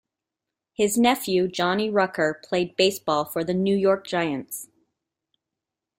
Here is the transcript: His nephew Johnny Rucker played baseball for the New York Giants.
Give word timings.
His 0.73 0.97
nephew 0.97 1.47
Johnny 1.47 1.87
Rucker 1.87 2.41
played 2.43 2.75
baseball 2.75 3.23
for 3.23 3.43
the 3.43 3.53
New 3.53 3.75
York 3.77 4.07
Giants. 4.07 4.67